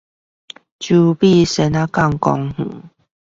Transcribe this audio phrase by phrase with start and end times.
[0.79, 2.81] 洲美蜆仔港公園